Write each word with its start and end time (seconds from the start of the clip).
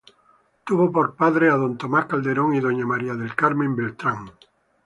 Tuvo 0.63 0.91
por 0.91 1.07
padres 1.21 1.49
a 1.53 1.57
don 1.63 1.73
Tomas 1.81 2.07
Calderón 2.07 2.55
y 2.55 2.59
a 2.61 2.65
doña 2.67 2.87
María 2.91 3.13
del 3.13 3.35
Carmen 3.41 3.75
Beltrán. 3.75 4.19